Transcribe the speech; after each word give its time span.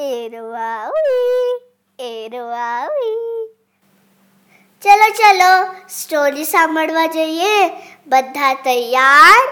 Arrow 0.00 0.36
એરવાવી 0.36 1.60
arrow 1.98 2.50
આવી 2.50 3.48
ચલો 4.82 5.10
ચલો 5.10 5.74
સ્ટોરી 5.88 6.44
સાંભળવા 6.44 7.06
જઈએ. 7.06 7.68
બધા 8.06 8.54
તૈયાર? 8.54 9.48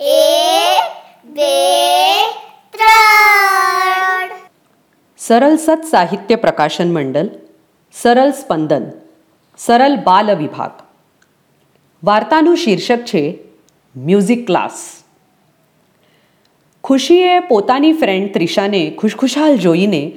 એ 0.00 0.80
બે, 1.24 2.22
ત્રણ. 2.72 4.30
સરળ 5.18 5.56
સત 5.56 5.84
સાહિત્ય 5.90 6.36
પ્રકાશન 6.36 6.92
મંડળ 6.92 7.26
સરળ 7.92 8.30
સ્પંદન 8.30 8.92
સરળ 9.58 9.96
બાલ 9.96 10.36
વિભાગ. 10.36 10.70
વાર્તાનું 12.04 12.56
શીર્ષક 12.56 12.98
છે, 12.98 13.38
મ્યુઝિક 13.96 14.46
ક્લાસ. 14.46 15.01
ખુશીએ 16.84 17.38
પોતાની 17.38 17.92
ફ્રેન્ડ 17.92 18.34
ત્રિશાને 18.34 18.90
ખુશખુશાલ 18.90 19.56
જોઈને 19.56 20.12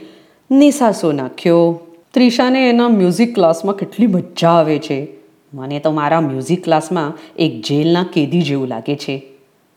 નિસાસો 0.51 1.11
નાખ્યો. 1.11 1.79
ત્રિશાને 2.13 2.69
એના 2.69 2.89
મ્યુઝિક 2.89 3.35
ક્લાસમાં 3.35 3.75
કેટલી 3.75 4.07
મજા 4.07 4.49
આવે 4.49 4.79
છે. 4.79 5.07
મને 5.53 5.79
તો 5.79 5.91
મારા 5.91 6.21
મ્યુઝિક 6.21 6.63
ક્લાસમાં 6.63 7.13
એક 7.35 7.61
જેલના 7.61 8.03
કેદી 8.13 8.41
જેવું 8.41 8.67
લાગે 8.67 8.95
છે. 8.95 9.23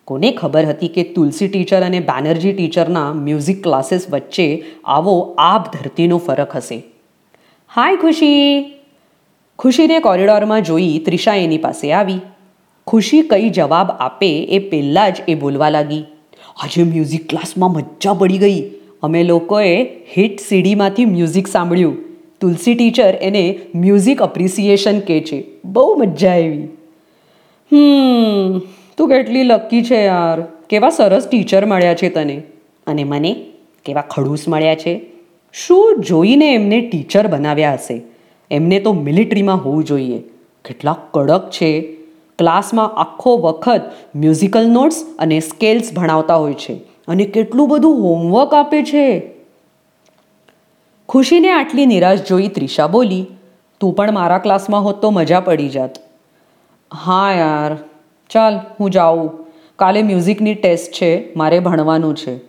કોને 0.05 0.33
ખબર 0.33 0.65
હતી 0.65 0.89
કે 0.89 1.03
તુલસી 1.03 1.49
ટીચર 1.49 1.83
અને 1.83 2.01
બેનર્જી 2.01 2.53
ટીચરના 2.53 3.13
મ્યુઝિક 3.13 3.63
ક્લાસીસ 3.63 4.11
વચ્ચે 4.11 4.65
આવો 4.85 5.35
આબ 5.39 5.63
ધરતીનો 5.63 6.19
ફરક 6.19 6.57
હશે. 6.57 6.83
હાય 7.75 7.97
ખુશી. 7.97 8.75
ખુશીને 9.59 9.99
કોરિડોરમાં 9.99 10.63
જોઈ 10.63 10.99
ત્રિષા 10.99 11.35
એની 11.35 11.59
પાસે 11.59 11.93
આવી. 11.93 12.21
ખુશી 12.87 13.23
કઈ 13.23 13.51
જવાબ 13.51 13.91
આપે 13.91 14.45
એ 14.45 14.59
પહેલાં 14.59 15.13
જ 15.13 15.17
એ 15.29 15.35
બોલવા 15.35 15.69
લાગી. 15.69 16.05
આજે 16.59 16.83
મ્યુઝિક 16.83 17.29
ક્લાસમાં 17.29 17.73
મજા 17.73 18.13
પડી 18.13 18.39
ગઈ. 18.39 18.71
અમે 19.03 19.23
લોકોએ 19.23 19.85
હિટ 19.85 20.41
સીડીમાંથી 20.41 21.05
મ્યુઝિક 21.05 21.47
સાંભળ્યું. 21.47 21.97
તુલસી 22.41 22.75
ટીચર 22.75 23.15
એને 23.15 23.59
મ્યુઝિક 23.75 24.23
અપ્રિસિએશન 24.23 25.01
કહે 25.01 25.21
છે. 25.21 25.45
બહુ 25.65 25.95
મજા 25.95 26.31
આવી. 26.31 26.65
હમ, 27.73 28.59
તું 28.97 29.09
કેટલી 29.09 29.43
લકી 29.43 29.83
છે 29.83 30.05
યાર. 30.05 30.41
કેવા 30.41 30.91
સરસ 30.91 31.29
ટીચર 31.29 31.67
મળ્યા 31.67 31.95
છે 31.95 32.09
તને. 32.09 32.43
અને 32.87 33.05
મને 33.05 33.47
કેવા 33.85 34.01
ખડૂસ 34.01 34.49
મળ્યા 34.49 34.75
છે. 34.75 35.01
શું 35.53 36.05
જોઈને 36.09 36.55
એમને 36.55 36.81
ટીચર 36.81 37.27
બનાવ્યા 37.27 37.73
હશે? 37.73 38.01
એમને 38.51 38.81
તો 38.81 38.93
મિલિટરીમાં 38.93 39.65
હોવું 39.65 39.85
જોઈએ. 39.85 40.19
કેટલા 40.65 40.97
કડક 41.11 41.51
છે. 41.51 41.98
ક્લાસમાં 42.39 42.95
આખો 42.97 43.37
વખત 43.37 43.83
મ્યુઝિકલ 44.15 44.67
નોટ્સ 44.67 45.05
અને 45.19 45.41
સ્કેલ્સ 45.41 45.95
ભણાવતા 45.95 46.35
હોય 46.35 46.55
છે 46.55 46.75
અને 47.09 47.25
કેટલું 47.25 47.69
બધું 47.69 48.03
હોમવર્ક 48.03 48.55
આપે 48.55 48.83
છે. 48.83 49.35
ખુશીને 51.09 51.51
આટલી 51.51 51.87
નિરાશ 51.87 52.19
જોઈ 52.29 52.49
ત્રિષા 52.49 52.87
બોલી, 52.87 53.27
તું 53.81 53.95
પણ 53.95 54.13
મારા 54.13 54.39
ક્લાસમાં 54.39 54.85
હોત 54.85 55.03
તો 55.03 55.11
મજા 55.11 55.41
પડી 55.41 55.69
જાત. 55.69 55.99
હા 56.93 57.33
યાર, 57.33 57.77
ચાલ, 58.31 58.61
હું 58.81 58.91
જાઉં. 58.91 59.31
કાલે 59.77 60.03
મ્યુઝિકની 60.03 60.55
ટેસ્ટ 60.55 60.93
છે, 60.93 61.35
મારે 61.35 61.59
ભણવાનું 61.59 62.17
છે. 62.17 62.41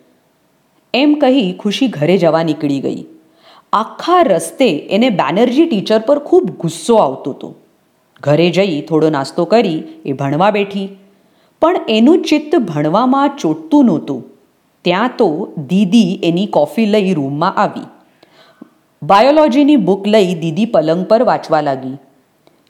એમ 0.94 1.14
કહી 1.14 1.54
ખુશી 1.54 1.88
ઘરે 1.88 2.18
જવા 2.18 2.44
નીકળી 2.44 2.80
ગઈ. 2.80 3.06
આખા 3.74 4.22
રસ્તે 4.22 4.78
એને 4.78 5.10
બેનર્જી 5.10 5.66
ટીચર 5.66 6.00
પર 6.00 6.20
ખૂબ 6.20 6.50
ગુસ્સો 6.50 6.96
આવતો 6.96 7.32
હતો. 7.32 7.56
ઘરે 8.22 8.50
જઈ 8.50 8.82
થોડો 8.82 9.10
નાસ્તો 9.10 9.46
કરી 9.46 9.84
એ 10.06 10.14
ભણવા 10.14 10.52
બેઠી. 10.52 10.90
પણ 11.62 11.76
એનું 11.90 12.22
ચિત્ત 12.22 12.56
ભણવામાં 12.56 13.30
ચોટતું 13.30 13.86
નહોતું. 13.86 14.24
ત્યાં 14.82 15.10
તો 15.18 15.54
દીદી 15.68 16.20
એની 16.24 16.46
કોફી 16.46 16.86
લઈ 16.86 17.14
રૂમમાં 17.14 17.56
આવી. 17.56 17.88
બાયોલોજીની 19.04 19.76
બુક 19.76 20.08
લઈ 20.08 20.36
દીદી 20.36 20.66
પલંગ 20.66 21.06
પર 21.06 21.24
વાંચવા 21.24 21.62
લાગી. 21.62 21.98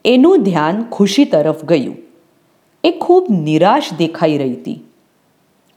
એનું 0.06 0.44
ધ્યાન 0.44 0.83
ખુશી 0.83 1.25
તરફ 1.25 1.66
ગયું. 1.66 1.96
એ 2.84 2.91
ખૂબ 2.91 3.28
નિરાશ 3.29 3.84
દેખાઈ 3.97 4.38
રહી 4.38 4.53
હતી. 4.53 4.79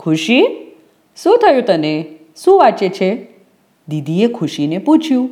ખુશી? 0.01 0.47
શું 1.23 1.39
થયું 1.39 1.63
તને? 1.63 2.05
શું 2.45 2.59
વાંચે 2.59 2.89
છે? 2.89 3.29
દીદીએ 3.89 4.29
ખુશીને 4.29 4.79
પૂછ્યું. 4.79 5.31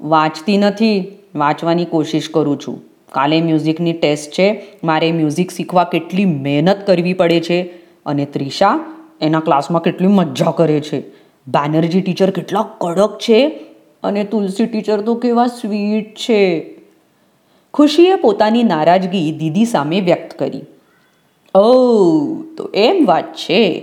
વાંચતી 0.00 0.58
નથી. 0.58 1.18
વાંચવાની 1.34 1.84
કોશિશ 1.84 2.28
કરું 2.30 2.60
છું. 2.60 2.89
કાલે 3.12 3.40
મ્યુઝિકની 3.40 3.92
ટેસ્ટ 3.92 4.32
છે. 4.32 4.76
મારે 4.84 5.12
મ્યુઝિક 5.12 5.50
શીખવા 5.50 5.84
કેટલી 5.84 6.24
મહેનત 6.24 6.86
કરવી 6.86 7.12
પડે 7.12 7.40
છે 7.40 7.60
અને 8.06 8.24
ત્રિષા 8.24 8.76
એના 9.20 9.40
ક્લાસમાં 9.40 9.82
કેટલી 9.82 10.06
મજા 10.06 10.50
કરે 10.50 10.80
છે. 10.80 11.00
બેનર્જી 11.46 12.00
ટીચર 12.00 12.30
કેટલા 12.30 12.62
કડક 12.80 13.18
છે 13.18 13.48
અને 14.02 14.24
તુલસી 14.24 14.66
ટીચર 14.66 15.00
તો 15.00 15.14
કેવા 15.14 15.46
સ્વીટ 15.46 16.14
છે. 16.14 16.70
ખુશીએ 17.74 18.14
પોતાની 18.14 18.62
નારાજગી 18.62 19.32
દીદી 19.32 19.64
સામે 19.64 20.00
વ્યક્ત 20.00 20.38
કરી. 20.38 20.62
ઓ 21.54 22.44
તો 22.56 22.70
એમ 22.74 23.06
વાત 23.06 23.34
છે. 23.34 23.82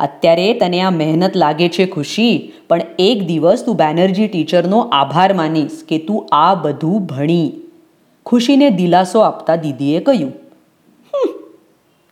અત્યારે 0.00 0.52
તને 0.52 0.80
આ 0.80 0.90
મહેનત 0.90 1.36
લાગે 1.36 1.68
છે 1.68 1.86
ખુશી, 1.86 2.52
પણ 2.68 2.80
એક 2.98 3.26
દિવસ 3.26 3.64
તું 3.64 3.76
બેનર્જી 3.76 4.28
ટીચરનો 4.28 4.80
આભાર 4.80 5.32
માનીશ 5.32 5.84
કે 5.88 5.98
તું 5.98 6.26
આ 6.32 6.54
બધું 6.54 7.06
ભણી. 7.06 7.52
ખુશીને 8.26 8.70
દિલાસો 8.70 9.20
આપતા 9.20 9.56
દીદીએ 9.56 10.00
કહ્યું 10.00 10.32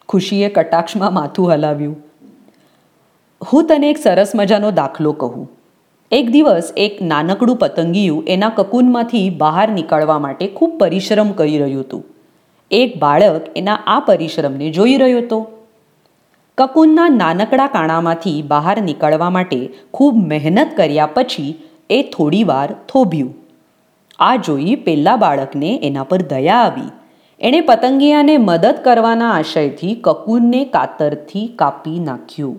ખુશીએ 0.09 0.49
કટાક્ષમાં 0.49 1.15
માથું 1.15 1.53
હલાવ્યું. 1.53 1.97
હું 3.53 3.67
તને 3.67 3.91
એક 3.91 3.99
સરસ 3.99 4.33
મજાનો 4.35 4.71
દાખલો 4.71 5.13
કહું. 5.13 5.51
એક 6.11 6.31
દિવસ 6.31 6.73
એક 6.77 7.03
નાનકડું 7.03 7.57
પતંગિયું 7.57 8.25
એના 8.25 8.49
કકુનમાંથી 8.49 9.31
બહાર 9.31 9.69
નીકળવા 9.69 10.19
માટે 10.19 10.47
ખૂબ 10.47 10.79
પરિશ્રમ 10.79 11.33
કરી 11.33 11.59
રહ્યું 11.59 11.81
હતું. 11.81 12.05
એક 12.71 12.99
બાળક 12.99 13.43
એના 13.57 13.79
આ 13.87 14.01
પરિશ્રમને 14.01 14.71
જોઈ 14.71 14.97
રહ્યો 14.97 15.19
હતો. 15.19 15.47
કકુનના 16.59 17.09
નાનકડા 17.09 17.67
કાણામાંથી 17.67 18.43
બહાર 18.43 18.83
નીકળવા 18.83 19.31
માટે 19.31 19.71
ખૂબ 19.95 20.15
મહેનત 20.17 20.77
કર્યા 20.77 21.07
પછી 21.07 21.63
એ 21.91 22.03
થોડીવાર 22.03 22.73
થોભ્યું. 22.93 23.44
આ 24.19 24.37
જોઈ 24.37 24.75
પેલા 24.77 25.17
બાળકને 25.17 25.71
એના 25.83 26.05
પર 26.05 26.23
દયા 26.23 26.61
આવી. 26.61 26.91
એણે 27.41 27.61
પતંગિયાને 27.61 28.37
મદદ 28.39 28.77
કરવાના 28.85 29.33
આશયથી 29.33 29.95
કકુનને 29.95 30.65
કાતરથી 30.65 31.47
કાપી 31.57 31.99
નાખ્યું. 31.99 32.57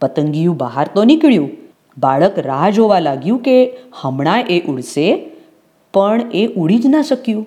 પતંગિયું 0.00 0.56
બહાર 0.56 0.86
તો 0.94 1.04
નીકળ્યું. 1.04 1.50
બાળક 1.98 2.38
રાહ 2.38 2.70
જોવા 2.70 2.98
લાગ્યું 2.98 3.38
કે 3.38 3.56
હમણાં 4.00 4.40
એ 4.50 4.60
ઉડશે, 4.60 5.06
પણ 5.94 6.22
એ 6.34 6.46
ઉડી 6.46 6.78
જ 6.78 6.86
ના 6.86 7.02
શક્યું. 7.02 7.46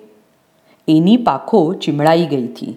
એની 0.88 1.16
પાખો 1.16 1.60
ચીમળાઈ 1.74 2.26
ગઈ 2.26 2.46
હતી. 2.46 2.74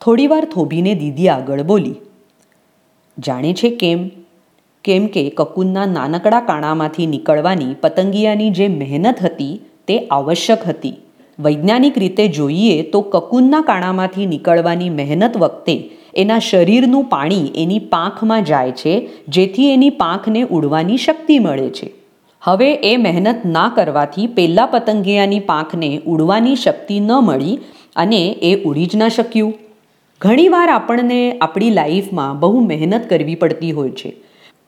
થોડીવાર 0.00 0.44
થોભીને 0.44 0.94
દીદી 0.94 1.28
આગળ 1.28 1.62
બોલી, 1.62 1.94
જાણે 3.18 3.52
છે 3.54 3.70
કેમ? 3.76 4.00
કેમ 4.84 5.06
કે 5.06 5.30
કકુનના 5.30 5.86
નાનકડા 5.86 6.40
કાણામાંથી 6.40 7.06
નીકળવાની 7.06 7.74
પતંગિયાની 7.80 8.50
જે 8.50 8.68
મહેનત 8.68 9.22
હતી 9.22 9.60
તે 9.86 9.98
આવશ્યક 9.98 10.68
હતી. 10.68 10.94
વૈજ્ઞાનિક 11.38 11.98
રીતે 11.98 12.28
જોઈએ 12.28 12.82
તો 12.82 13.00
કકુનના 13.00 13.60
કાણામાંથી 13.60 14.26
નીકળવાની 14.26 14.90
મહેનત 14.90 15.36
વખતે 15.36 15.90
એના 16.14 16.38
શરીરનું 16.38 17.04
પાણી 17.04 17.52
એની 17.56 17.78
પાંખમાં 17.78 18.44
જાય 18.44 18.70
છે, 18.70 19.08
જેથી 19.28 19.70
એની 19.70 19.90
પાંખને 19.90 20.42
ઉડવાની 20.42 20.96
શક્તિ 20.96 21.38
મળે 21.38 21.70
છે. 21.70 21.92
હવે 22.42 22.74
એ 22.74 22.96
મહેનત 22.96 23.44
ના 23.44 23.72
કરવાથી 23.74 24.26
પહેલાં 24.26 24.68
પતંગિયાની 24.68 25.40
પાંખને 25.40 26.00
ઉડવાની 26.06 26.56
શક્તિ 26.56 27.00
ન 27.00 27.12
મળી 27.12 27.58
અને 27.96 28.22
એ 28.42 28.62
ઉડી 28.64 28.86
જ 28.86 28.96
ના 28.96 29.08
શક્યું. 29.08 29.54
ઘણીવાર 30.20 30.68
આપણને 30.68 31.38
આપણી 31.38 31.70
લાઈફમાં 31.70 32.38
બહુ 32.40 32.60
મહેનત 32.60 33.10
કરવી 33.10 33.34
પડતી 33.34 33.72
હોય 33.72 33.90
છે. 33.90 34.21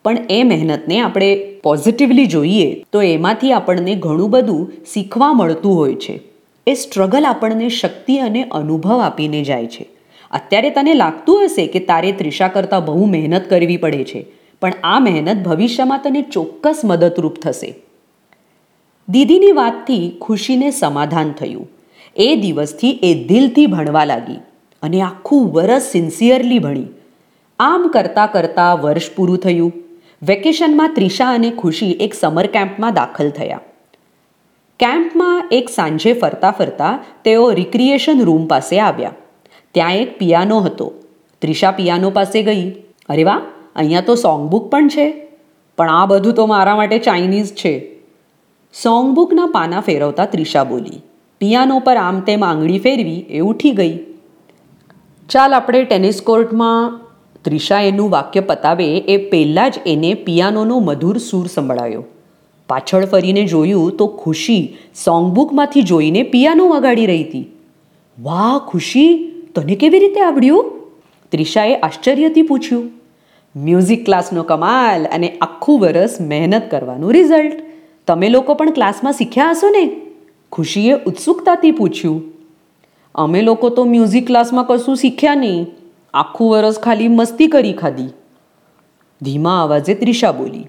પણ 0.04 0.18
એ 0.30 0.42
મહેનતને 0.42 1.00
આપણે 1.00 1.30
પોઝિટિવલી 1.62 2.26
જોઈએ 2.26 2.68
તો 2.92 3.02
એમાંથી 3.02 3.52
આપણને 3.52 3.94
ઘણું 3.94 4.30
બધું 4.30 4.72
શીખવા 4.94 5.32
મળતું 5.32 5.76
હોય 5.76 5.94
છે. 5.94 6.20
એ 6.66 6.74
સ્ટ્રગલ 6.74 7.24
આપણને 7.24 7.68
શક્તિ 7.68 8.18
અને 8.18 8.42
અનુભવ 8.42 9.00
આપીને 9.00 9.42
જાય 9.42 9.66
છે. 9.66 9.86
અત્યારે 10.30 10.70
તને 10.70 10.94
લાગતું 10.94 11.44
હશે 11.44 11.66
કે 11.66 11.80
તારે 11.80 12.12
ત્રિષા 12.12 12.48
કરતાં 12.48 12.84
બહુ 12.84 13.04
મહેનત 13.04 13.50
કરવી 13.50 13.76
પડે 13.76 14.04
છે, 14.04 14.26
પણ 14.60 14.72
આ 14.84 14.98
મહેનત 15.00 15.44
ભવિષ્યમાં 15.44 16.00
તને 16.02 16.22
ચોક્કસ 16.22 16.80
મદદરૂપ 16.84 17.36
થશે. 17.38 17.74
દીદીની 19.08 19.52
વાતથી 19.52 20.02
ખુશીને 20.20 20.70
સમાધાન 20.70 21.32
થયું. 21.32 21.68
એ 22.16 22.36
દિવસથી 22.36 22.90
એ 23.02 23.14
દિલથી 23.24 23.66
ભણવા 23.66 24.04
લાગી 24.04 24.36
અને 24.82 25.00
આખું 25.00 25.48
વરસ 25.52 25.88
સિન્સિયરલી 25.92 26.58
ભણી. 26.58 26.86
આમ 27.58 27.88
કરતાં 27.88 28.32
કરતાં 28.32 28.82
વર્ષ 28.82 29.10
પૂરું 29.16 29.38
થયું. 29.38 29.72
વેકેશનમાં 30.22 30.94
ત્રિષા 30.94 31.30
અને 31.34 31.50
ખુશી 31.50 31.92
એક 32.00 32.14
સમર 32.14 32.46
કેમ્પમાં 32.46 32.94
દાખલ 32.94 33.30
થયા. 33.30 33.60
કેમ્પમાં 34.80 35.48
એક 35.52 35.68
સાંજે 35.68 36.12
ફરતા 36.12 36.50
ફરતા 36.50 36.92
તેઓ 37.24 37.50
રિક્રિએશન 37.52 38.22
રૂમ 38.22 38.46
પાસે 38.46 38.80
આવ્યા. 38.80 39.14
ત્યાં 39.74 39.94
એક 39.94 40.18
પિયાનો 40.18 40.60
હતો. 40.60 40.92
ત્રિષા 41.42 41.70
પિયાનો 41.70 42.10
પાસે 42.10 42.42
ગઈ. 42.42 42.64
અરે 43.08 43.24
વાહ, 43.24 43.42
અહીંયા 43.76 44.00
તો 44.00 44.14
સોંગ 44.14 44.48
બુક 44.50 44.70
પણ 44.70 44.88
છે. 44.88 45.06
પણ 45.78 45.90
આ 45.90 46.06
બધું 46.06 46.34
તો 46.34 46.46
મારા 46.46 46.76
માટે 46.76 46.98
ચાઇનીઝ 46.98 47.52
છે. 47.54 47.74
સોંગબુકના 48.74 49.46
પાના 49.46 49.80
ફેરવતા 49.80 50.24
ત્રિષા 50.24 50.64
બોલી, 50.64 51.00
પિયાનો 51.40 51.78
પર 51.78 51.96
આમ 51.96 52.20
તેમ 52.20 52.44
આંગળી 52.44 52.78
ફેરવી 52.78 53.20
એ 53.30 53.40
ઉઠી 53.40 53.70
ગઈ. 53.70 53.96
ચાલ, 55.28 55.54
આપણે 55.54 55.82
ટેનિસ 55.84 56.22
કોર્ટમાં 56.22 57.03
ત્રિષા 57.44 57.80
એનું 57.80 58.10
વાક્ય 58.10 58.40
પતાવે 58.40 58.96
એ 58.98 59.16
પહેલાં 59.30 59.70
જ 59.70 59.74
એને 59.86 60.14
પિયાનોનો 60.14 60.78
મધુર 60.78 61.18
સૂર 61.18 61.46
સંભળાયો. 61.46 62.04
પાછળ 62.68 63.06
ફરીને 63.06 63.46
જોયું 63.46 63.96
તો 63.96 64.06
ખુશી 64.06 64.76
સોંગબુકમાંથી 65.04 65.82
જોઈને 65.82 66.22
પિયાનો 66.22 66.68
વગાડી 66.68 67.06
રહી 67.06 67.24
હતી. 67.24 67.46
વાહ, 68.22 68.58
ખુશી! 68.58 69.30
તને 69.54 69.74
કેવી 69.74 69.98
રીતે 69.98 70.20
આવડ્યું? 70.20 70.72
ત્રિષાએ 71.32 71.74
આશ્ચર્યથી 71.74 72.42
પૂછ્યું. 72.42 72.90
મ્યુઝિક 73.56 74.04
ક્લાસનો 74.04 74.42
કમાલ 74.42 75.04
અને 75.04 75.38
આખું 75.40 75.80
વરસ 75.80 76.18
મહેનત 76.20 76.70
કરવાનું 76.70 77.12
રિઝલ્ટ. 77.12 77.54
તમે 78.06 78.28
લોકો 78.28 78.54
પણ 78.54 78.70
ક્લાસમાં 78.70 79.12
શીખ્યા 79.12 79.50
હશો 79.50 79.70
ને? 79.70 79.96
ખુશીએ 80.52 80.94
ઉત્સુકતાથી 80.94 81.70
પૂછ્યું. 81.70 82.22
અમે 83.14 83.42
લોકો 83.42 83.68
તો 83.68 83.84
મ્યુઝિક 83.84 84.26
ક્લાસમાં 84.26 84.64
કશું 84.64 84.96
શીખ્યા 84.96 85.34
નહીં. 85.34 85.66
આખું 86.14 86.52
વરસ 86.52 86.78
ખાલી 86.80 87.10
મસ્તી 87.12 87.48
કરી 87.48 87.74
ખાધી. 87.74 88.12
ધીમા 89.20 89.58
અવાજે 89.62 89.94
ત્રિષા 89.94 90.32
બોલી, 90.32 90.66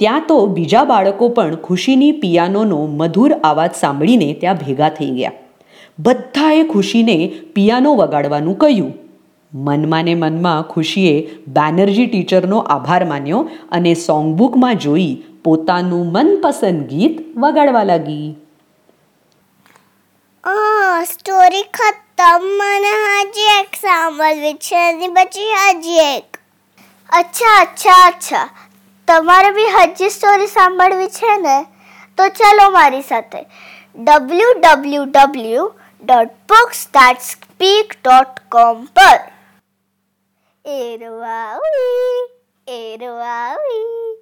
ત્યાં 0.00 0.26
તો 0.28 0.36
બીજા 0.56 0.84
બાળકો 0.84 1.28
પણ 1.36 1.56
ખુશીની 1.66 2.12
પિયાનોનો 2.20 2.80
મધુર 2.98 3.32
અવાજ 3.44 3.72
સાંભળીને 3.80 4.28
ત્યાં 4.40 4.60
ભેગા 4.62 4.90
થઈ 4.98 5.12
ગયા. 5.12 5.38
બધાએ 5.98 6.62
ખુશીને 6.66 7.16
પિયાનો 7.54 7.94
વગાડવાનું 7.96 8.58
કહ્યું. 8.58 8.92
મનમાંને 9.52 10.14
મનમાં 10.14 10.62
ખુશીએ 10.68 11.16
બેનર્જી 11.56 12.06
ટીચરનો 12.06 12.58
આભાર 12.66 13.02
માન્યો 13.06 13.40
અને 13.72 13.92
સોંગબુકમાં 14.02 14.80
જોઈ 14.84 15.10
પોતાનું 15.44 16.06
મનપસંદ 16.14 16.86
ગીત 16.90 17.18
વગાડવા 17.36 17.84
લાગી. 17.84 18.28
સ્ટોરી 21.10 21.66
ખતમ 22.22 22.44
મને 22.58 22.90
હજી 22.96 23.52
એક 23.52 23.76
સાંભળવી 23.78 24.58
છે 24.58 24.80
અને 24.80 25.06
પછી 25.14 25.54
હજી 25.54 26.02
એક 26.02 26.38
અચ્છા 27.10 27.54
અચ્છા 27.62 27.96
અચ્છા 28.02 28.42
તમારે 29.08 29.50
બી 29.56 29.72
હજી 29.72 30.10
સ્ટોરી 30.10 30.52
સાંભળવી 30.52 31.10
છે 31.10 31.32
ને 31.40 31.56
તો 32.18 32.28
ચાલો 32.36 32.68
મારી 32.70 33.02
સાથે 33.02 33.42
W 34.00 34.54
W 34.56 35.08
W 35.08 35.66
dot 36.02 36.38
books 36.48 36.84
dot 36.88 37.26
speak 37.26 37.98
dot 37.98 38.42
com 38.48 38.86
પર 38.94 39.18
એરવાવી 40.64 42.20
એરવાવી 42.66 44.21